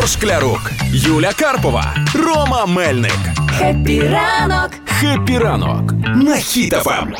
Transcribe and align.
Ігор 0.00 0.10
Шклярук, 0.10 0.72
Юля 0.92 1.32
Карпова, 1.32 1.94
Рома 2.14 2.66
Мельник. 2.66 3.18
Happy 3.58 4.00
ранок! 4.00 4.70
Happy 4.86 5.38
ранок 5.38 5.92
на 6.16 6.36
Хіт 6.36 6.81
FM. 6.81 7.14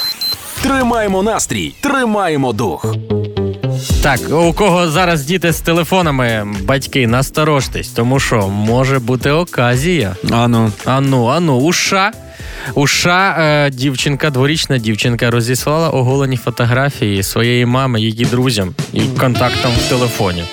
Тримаємо 0.62 1.22
настрій, 1.22 1.74
тримаємо 1.80 2.52
дух. 2.52 2.94
Так, 4.02 4.20
у 4.30 4.52
кого 4.52 4.88
зараз 4.90 5.24
діти 5.24 5.52
з 5.52 5.60
телефонами, 5.60 6.46
батьки, 6.62 7.06
насторожтесь, 7.06 7.88
тому 7.88 8.20
що 8.20 8.48
може 8.48 8.98
бути 8.98 9.30
оказія. 9.30 10.16
Ану. 10.30 10.72
Ану, 10.84 11.26
ану, 11.26 11.56
у 11.56 11.72
США, 11.72 12.12
у 12.74 12.88
США 12.88 13.36
е, 13.38 13.70
дівчинка, 13.70 14.30
дворічна 14.30 14.78
дівчинка, 14.78 15.30
розіслала 15.30 15.90
оголені 15.90 16.36
фотографії 16.36 17.22
своєї 17.22 17.66
мами, 17.66 18.00
її 18.00 18.24
друзям 18.24 18.74
і 18.92 19.00
контактам 19.00 19.72
в 19.72 19.88
телефоні. 19.88 20.44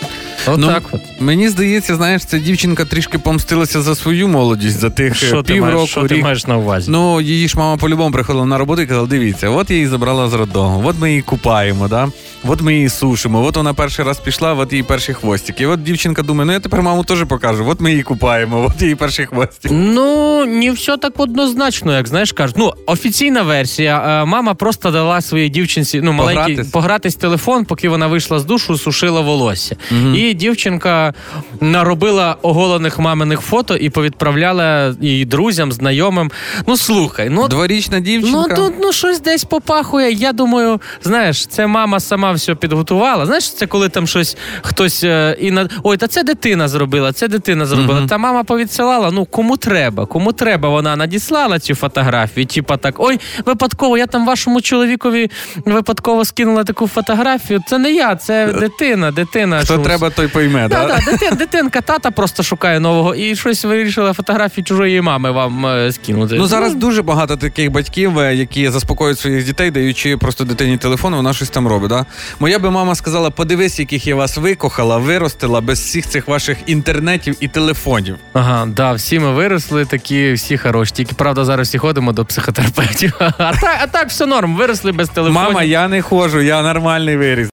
Ну, 0.58 0.72
от. 0.92 1.02
Мені 1.20 1.50
здається, 1.50 1.96
знаєш, 1.96 2.26
ця 2.26 2.40
дівчинка 2.40 2.86
трішки 2.86 3.20
помстилася 3.20 3.82
за 3.82 3.96
свою 3.96 4.28
молодість, 4.28 4.80
за 4.80 4.90
тих 4.90 5.16
Що, 5.16 5.40
е, 5.40 5.44
ти 5.44 5.54
маєш, 5.54 5.66
півроку, 5.66 5.88
що 5.88 6.08
ти 6.08 6.16
маєш 6.16 6.48
на 6.48 6.58
увазі? 6.58 6.92
Ну, 6.92 7.22
її 7.22 7.48
ж 7.48 7.58
мама 7.58 7.78
по-любому 7.78 8.12
приходила 8.12 8.46
на 8.46 8.58
роботу 8.58 8.82
і 8.82 8.86
казала: 8.86 9.08
дивіться, 9.08 9.50
от 9.50 9.70
я 9.70 9.76
її 9.76 9.88
забрала 9.88 10.28
з 10.30 10.34
роддому, 10.34 10.84
от 10.86 10.96
ми 11.00 11.10
її 11.10 11.22
купаємо, 11.22 11.88
да? 11.88 12.08
от 12.44 12.62
ми 12.62 12.74
її 12.76 12.90
сушимо, 12.90 13.46
от 13.46 13.58
вона 13.58 13.74
перший 13.74 14.06
раз 14.06 14.20
пішла, 14.20 14.54
от 14.54 14.72
її 14.72 14.84
перші 14.84 15.14
хвостики. 15.14 15.64
І 15.64 15.66
от 15.66 15.84
дівчинка 15.84 16.22
думає, 16.22 16.46
ну 16.46 16.54
я 16.54 16.60
тепер 16.60 16.82
маму 16.82 17.04
теж 17.04 17.24
покажу, 17.24 17.66
от 17.70 17.82
ми 17.82 17.92
її 17.92 18.04
купаємо, 18.04 18.66
от 18.70 18.82
її 18.82 18.96
перші 18.96 19.26
хвостики. 19.26 19.76
Ну, 19.76 20.46
не 20.46 20.72
все 20.72 20.98
так 20.98 21.14
однозначно, 21.20 21.94
як 21.98 22.08
знаєш, 22.08 22.32
кажуть. 22.32 22.56
Ну, 22.60 22.74
офіційна 22.86 23.42
версія. 23.42 24.22
е, 24.22 24.26
Мама 24.26 24.54
просто 24.54 24.92
дала 24.92 25.22
своїй 25.22 25.50
дівчинці 25.50 26.02
ну, 26.02 26.12
маленькій 26.14 26.64
Погратись? 26.72 27.16
телефон, 27.16 27.66
поки 27.66 27.90
вона 27.90 28.08
вийшла 28.08 28.40
з 28.40 28.46
душу, 28.46 28.78
сушила 28.78 29.22
волосся. 29.22 29.76
І 30.16 30.34
дівчинка 30.38 31.14
наробила 31.62 32.38
оголених 32.42 33.00
маминих 33.00 33.42
фото 33.42 33.76
і 33.76 33.90
повідправляла 33.90 34.96
її 35.02 35.26
друзям, 35.26 35.72
знайомим. 35.72 36.32
Ну, 36.68 36.78
слухай, 36.78 37.30
ну. 37.30 37.48
Дворічна 37.48 38.00
Ну 38.00 38.56
тут 38.56 38.74
ну 38.82 38.92
щось 38.94 39.22
десь 39.22 39.44
попахує. 39.44 40.12
Я 40.12 40.34
думаю, 40.34 40.82
знаєш, 41.04 41.48
це 41.48 41.68
мама 41.68 42.00
сама 42.00 42.32
все 42.32 42.56
підготувала. 42.56 43.26
Знаєш, 43.26 43.54
це 43.54 43.68
коли 43.68 43.90
там 43.90 44.08
щось 44.08 44.38
хтось 44.62 45.04
е, 45.04 45.38
і 45.40 45.52
на 45.52 45.70
ой, 45.84 45.98
та 45.98 46.08
це 46.08 46.24
дитина 46.24 46.68
зробила, 46.68 47.14
це 47.14 47.28
дитина 47.28 47.66
зробила. 47.66 48.08
Та 48.08 48.18
мама 48.18 48.44
повідсилала. 48.44 49.12
Ну 49.12 49.26
кому 49.26 49.58
треба, 49.58 50.06
кому 50.06 50.34
треба, 50.34 50.70
вона 50.70 50.96
надіслала 50.96 51.60
цю 51.60 51.76
фотографію. 51.76 52.46
Типа 52.46 52.78
так, 52.78 52.96
ой, 52.98 53.20
випадково, 53.46 53.98
я 53.98 54.08
там 54.08 54.26
вашому 54.26 54.62
чоловікові 54.62 55.32
випадково 55.66 56.26
скинула 56.26 56.64
таку 56.64 56.88
фотографію. 56.88 57.64
Це 57.68 57.78
не 57.78 57.92
я, 57.92 58.16
це 58.16 58.54
дитина, 58.54 59.12
дитина. 59.12 59.58
Хто 59.58 59.74
що- 59.74 59.84
треба, 59.84 60.10
той 60.18 60.28
пойме, 60.28 60.68
Да, 60.68 60.88
да? 60.88 61.12
дитин, 61.12 61.36
дитинка, 61.38 61.82
тата 61.82 62.12
просто 62.12 62.44
шукає 62.44 62.80
нового 62.80 63.16
і 63.16 63.36
щось 63.36 63.66
вирішила 63.66 64.14
фотографії 64.14 64.64
чужої 64.64 65.02
мами 65.02 65.32
вам 65.32 65.66
е, 65.66 65.92
скинути. 65.92 66.36
Ну 66.36 66.48
зараз 66.48 66.76
дуже 66.76 67.02
багато 67.02 67.38
таких 67.38 67.72
батьків, 67.72 68.20
е, 68.20 68.36
які 68.36 68.70
заспокоюють 68.70 69.20
своїх 69.20 69.46
дітей, 69.46 69.72
даючи 69.72 70.18
просто 70.18 70.44
дитині 70.44 70.78
телефон, 70.78 71.16
вона 71.16 71.34
щось 71.34 71.50
там 71.50 71.68
робить. 71.68 71.90
Да? 71.90 72.06
Моя 72.40 72.60
би 72.60 72.72
мама 72.72 72.96
сказала: 72.96 73.30
подивись, 73.30 73.80
яких 73.80 74.08
я 74.08 74.16
вас 74.16 74.38
викохала, 74.38 74.98
виростила 74.98 75.62
без 75.62 75.80
всіх 75.80 76.08
цих 76.08 76.28
ваших 76.28 76.58
інтернетів 76.66 77.36
і 77.40 77.48
телефонів. 77.48 78.16
Ага, 78.34 78.66
да, 78.66 78.94
всі 78.94 79.20
ми 79.20 79.32
виросли, 79.32 79.86
такі 79.86 80.34
всі 80.34 80.58
хороші. 80.58 80.92
Тільки 80.96 81.16
правда, 81.16 81.46
зараз 81.46 81.68
всі 81.68 81.78
ходимо 81.78 82.12
до 82.12 82.26
психотерапевтів. 82.26 83.14
А 83.38 83.54
так, 83.54 83.78
а 83.84 83.88
так 83.88 84.10
все 84.10 84.26
норм, 84.26 84.56
виросли 84.56 84.92
без 84.92 85.10
телефонів. 85.10 85.44
Мама, 85.44 85.64
я 85.64 85.88
не 85.88 86.02
ходжу, 86.02 86.42
я 86.42 86.62
нормальний 86.62 87.18
виріс. 87.18 87.46